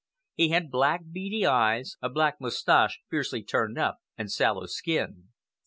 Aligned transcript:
He 0.33 0.49
had 0.49 0.71
black, 0.71 1.01
beady 1.11 1.45
eyes, 1.45 1.95
a 2.01 2.09
black 2.09 2.41
moustache 2.41 3.01
fiercely 3.11 3.43
turned 3.43 3.77
up, 3.77 3.99
and 4.17 4.31
sallow 4.31 4.65
skin. 4.65 5.27